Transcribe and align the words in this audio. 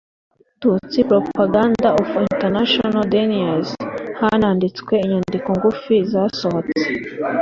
tutsi 0.61 0.99
propaganda 1.11 1.87
of 2.01 2.09
international 2.27 3.03
deniers 3.15 3.69
hananditswe 4.21 4.93
inyandiko 5.05 5.49
ngufi 5.57 5.95
zasohotse 6.11 6.87